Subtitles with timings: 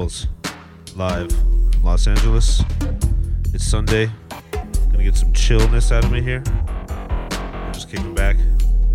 [0.00, 0.28] Shambles,
[0.96, 2.62] live from Los Angeles.
[3.52, 4.10] It's Sunday.
[4.50, 6.42] Gonna get some chillness out of me here.
[6.88, 8.38] I'm just kicking back,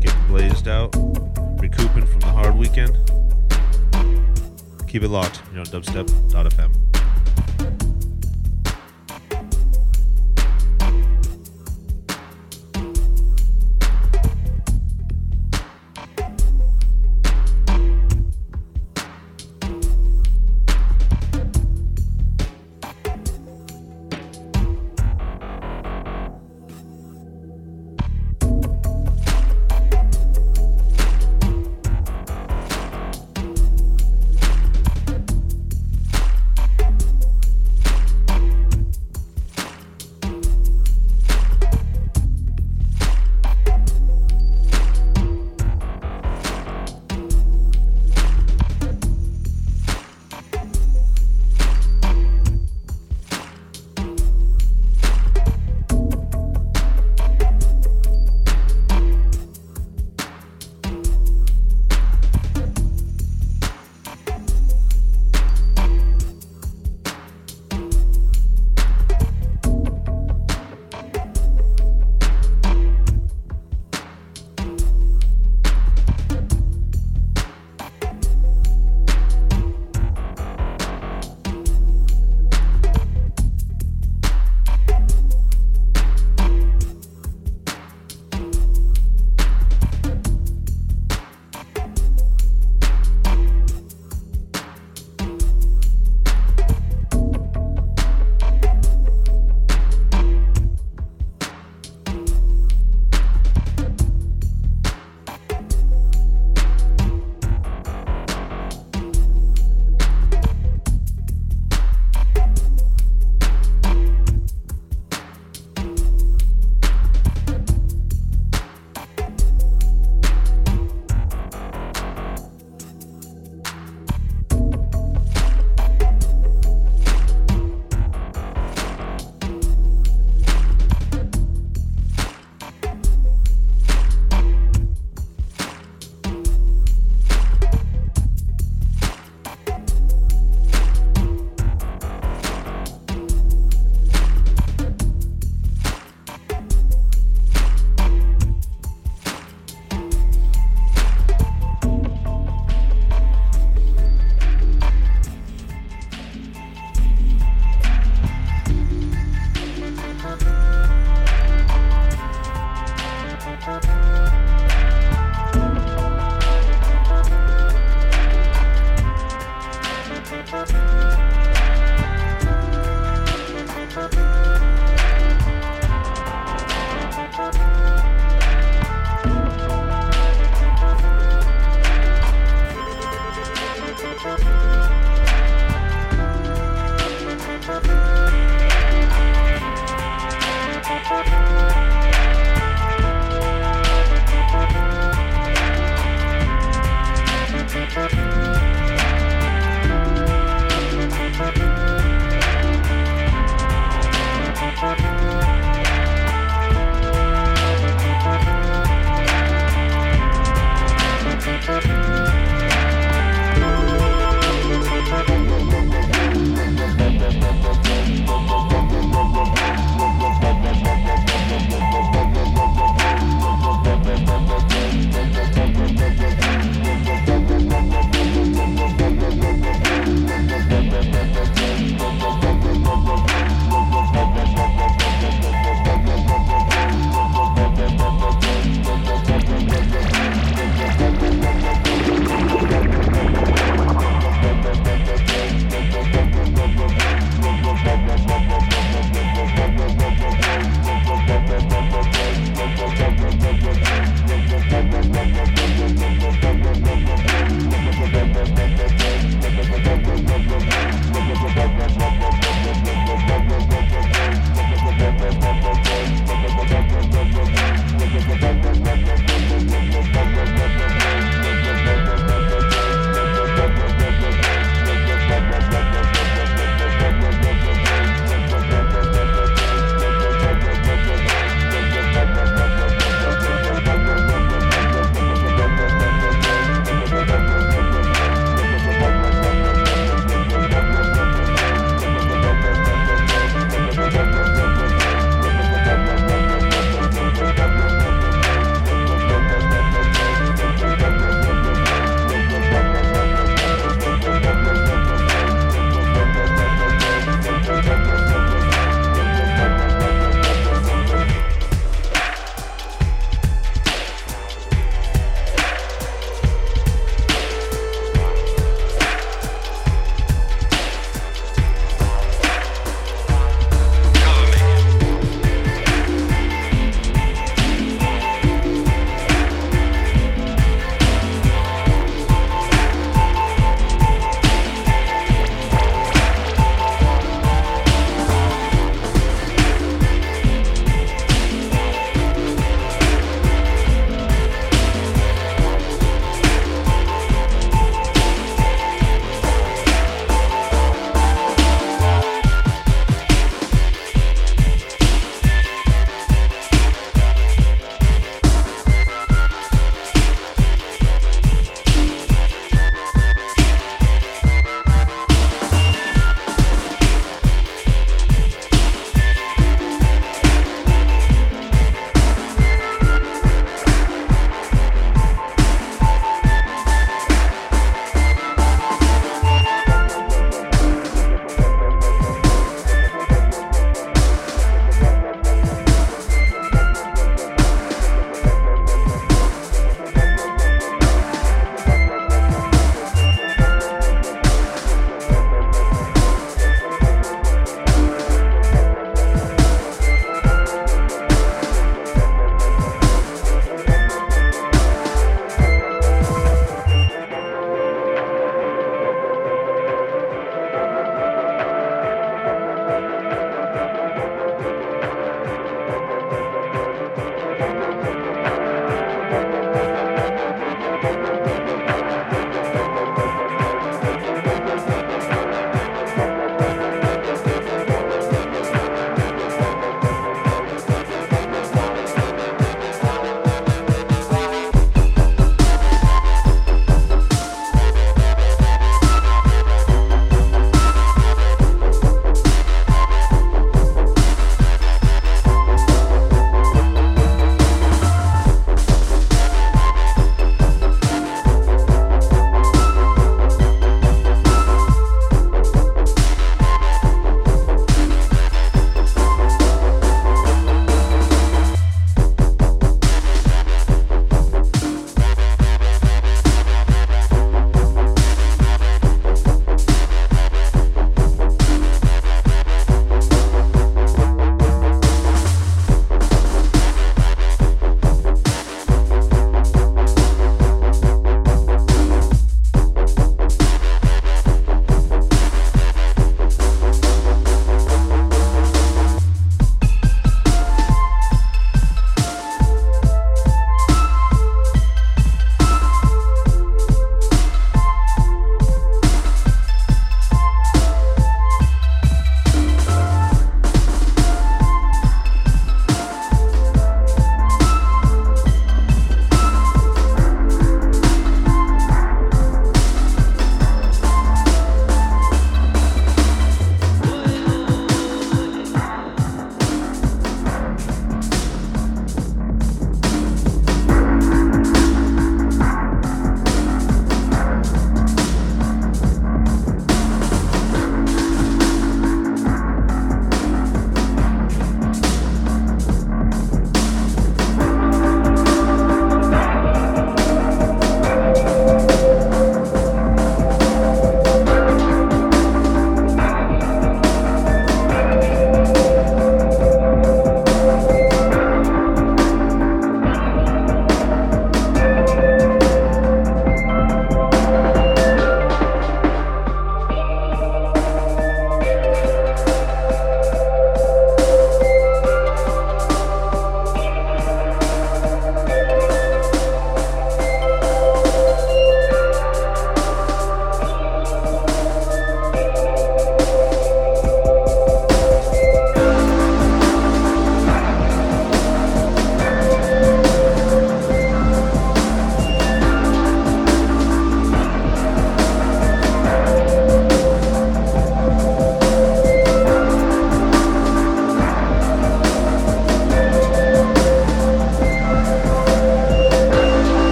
[0.00, 0.96] getting blazed out,
[1.60, 2.96] recouping from the hard weekend.
[4.88, 5.42] Keep it locked.
[5.52, 6.83] You're on dubstep.fm.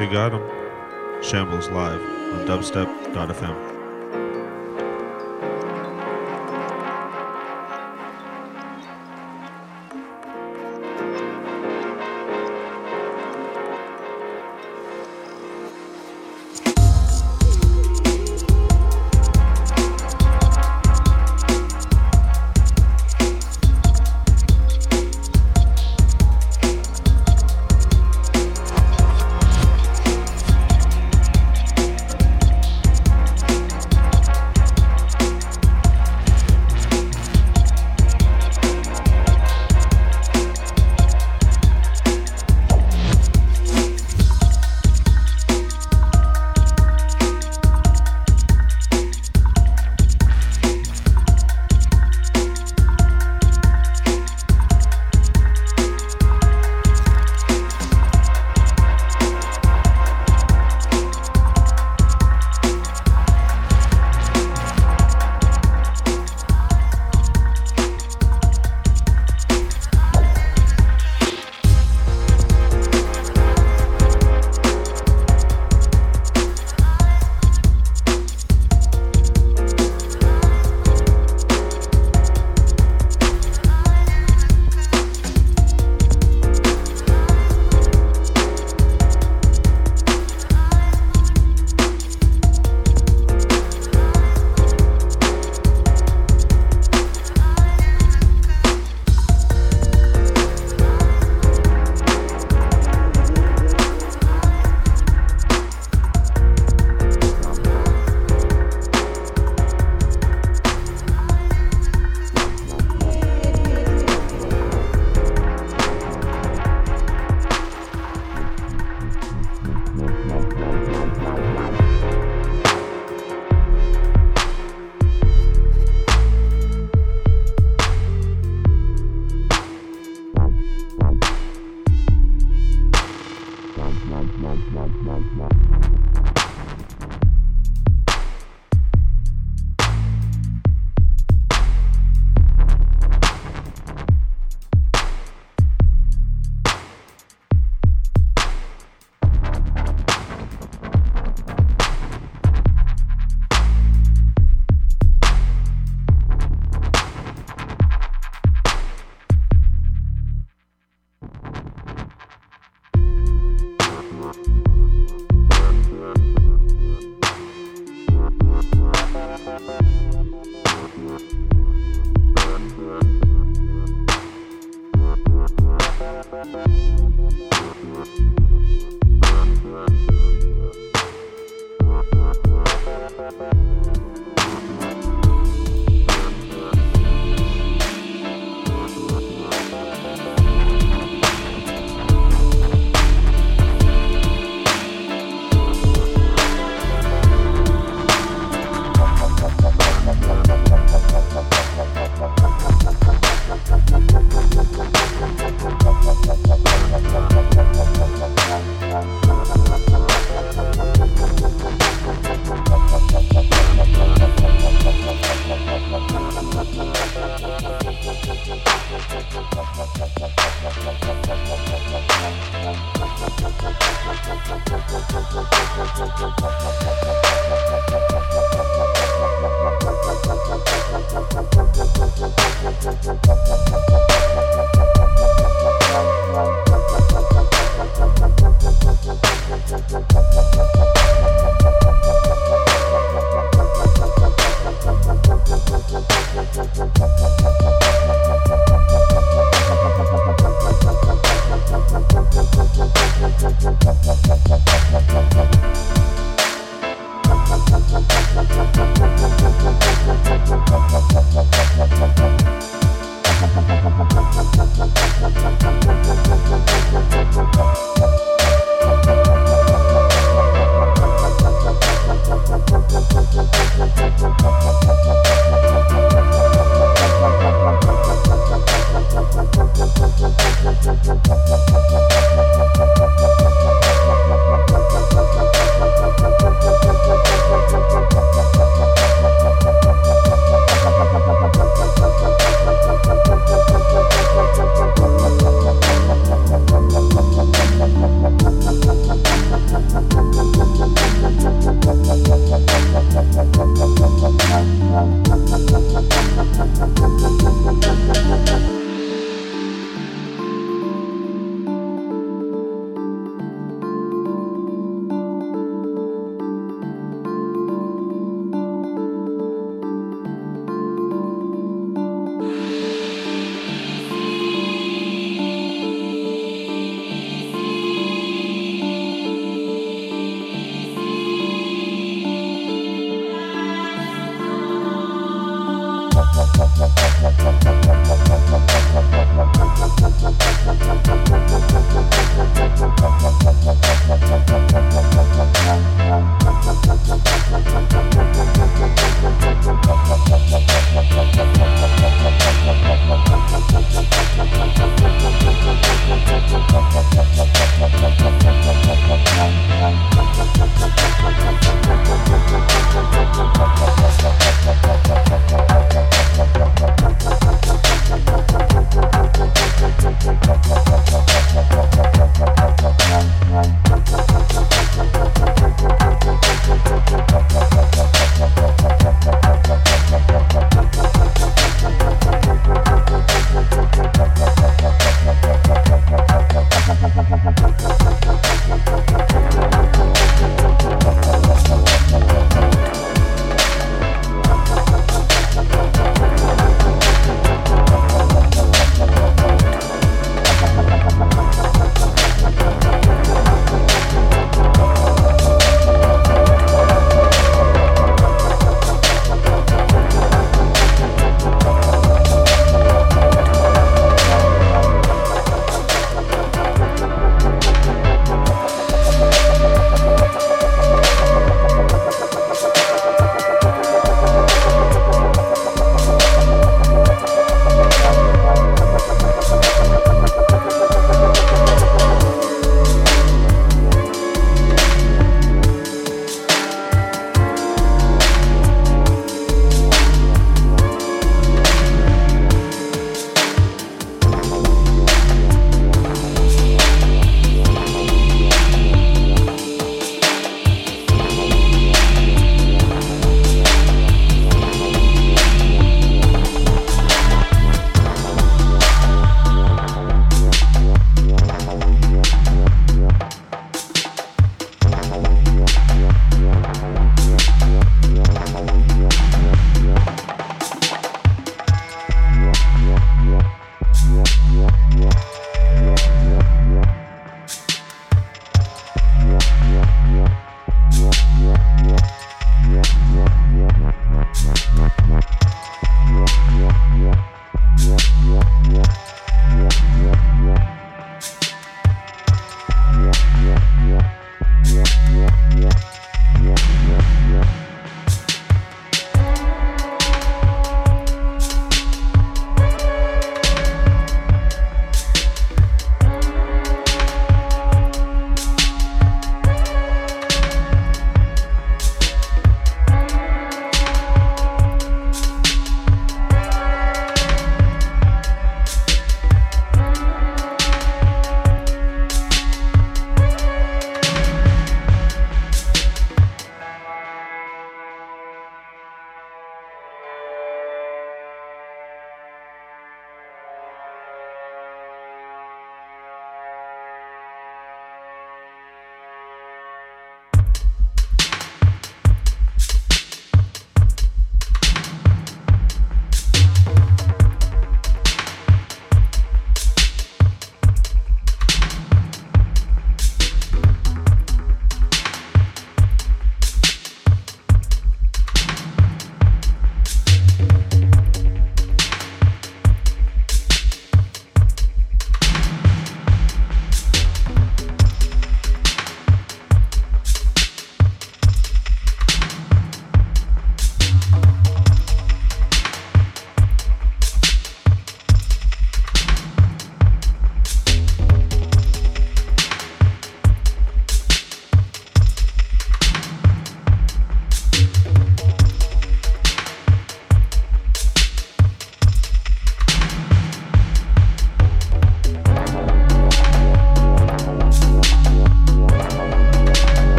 [0.00, 0.40] You got 'em.
[1.22, 2.00] Shambles live
[2.32, 3.69] on dubstep.fm.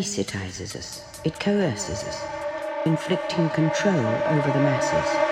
[0.00, 2.24] anesthetizes us, it coerces us,
[2.86, 5.29] inflicting control over the masses.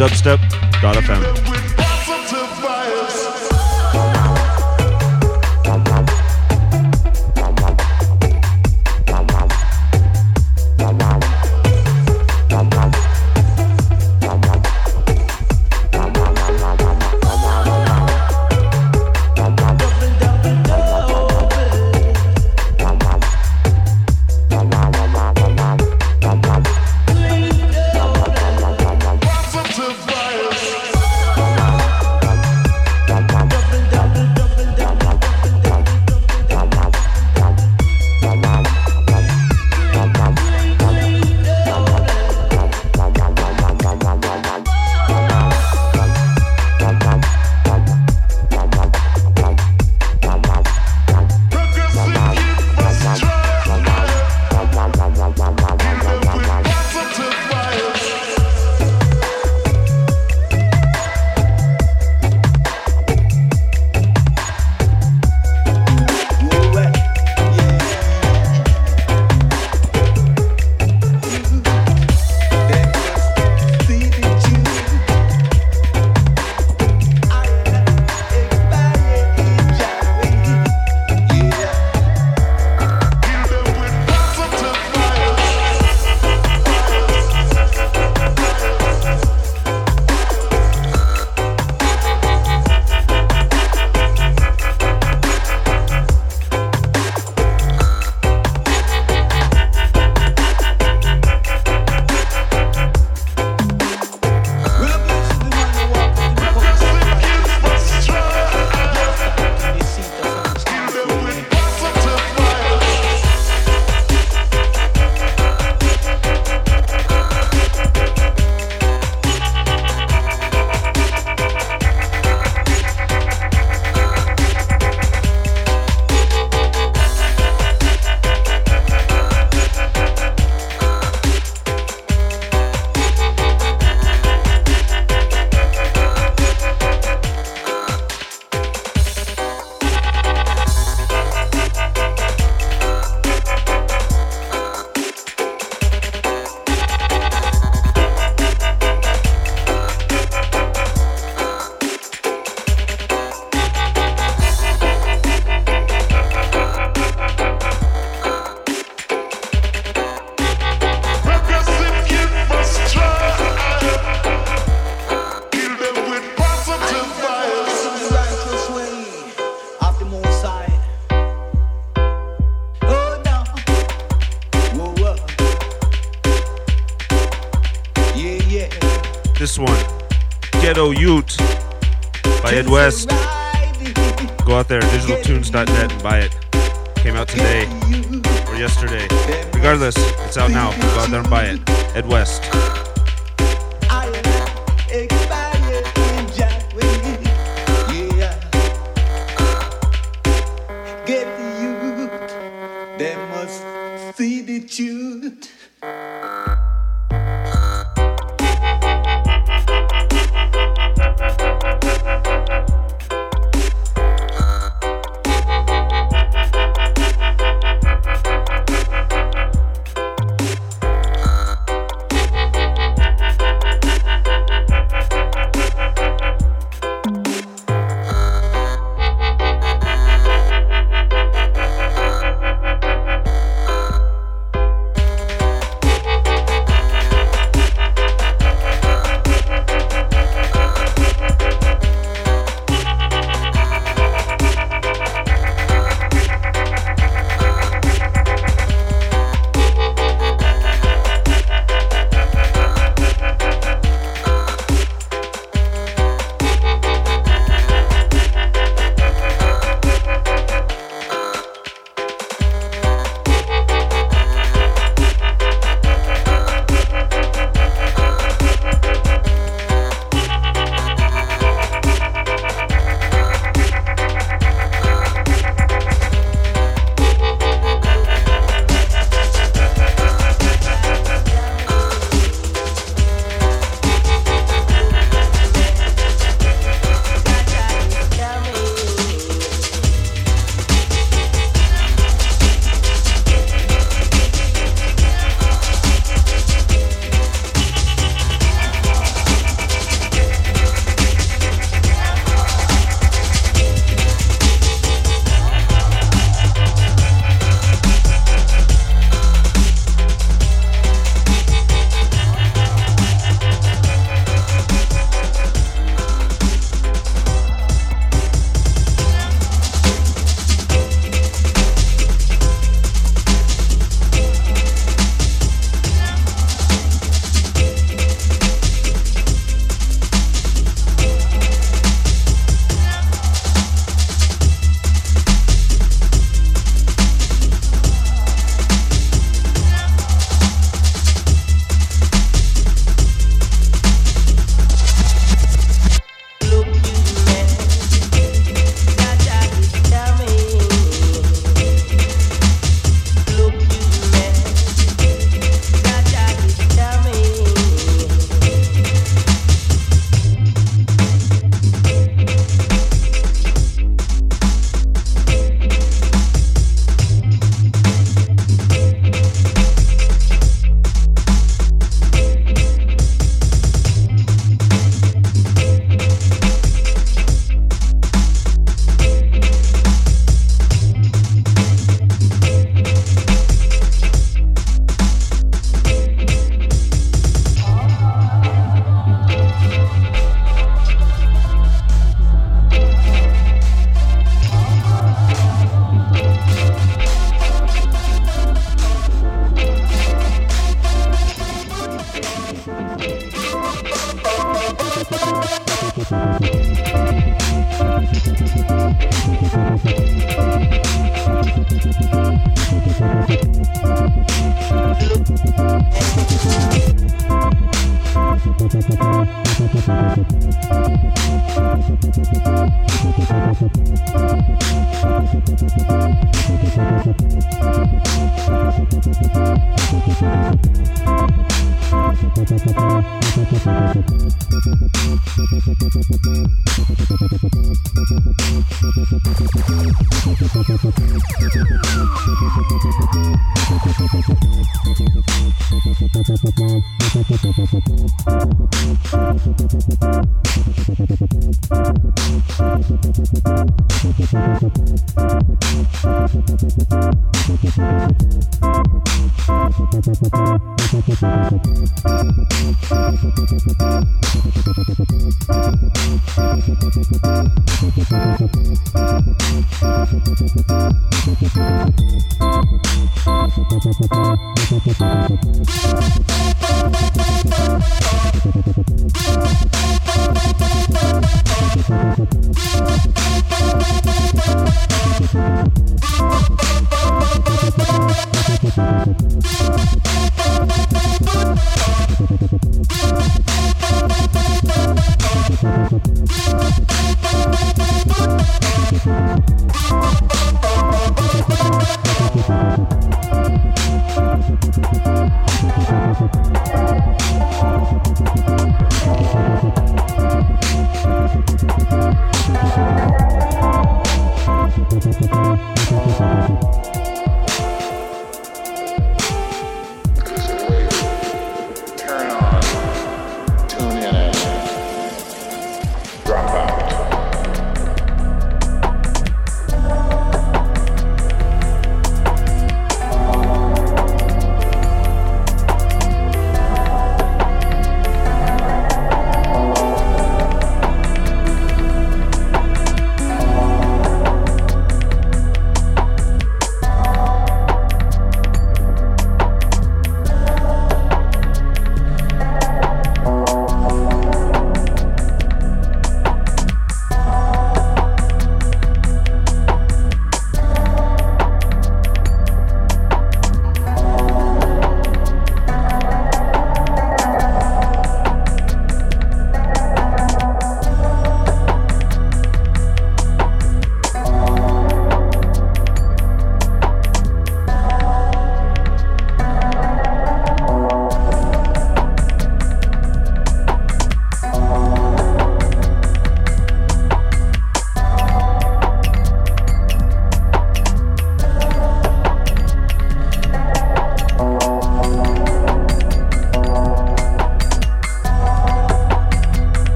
[0.00, 0.47] On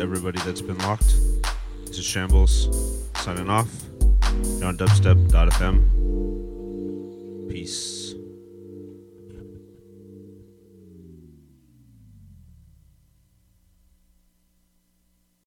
[0.00, 1.14] everybody that's been locked.
[1.86, 3.68] This is Shambles signing off.
[4.58, 5.99] You're on dubstep.fm.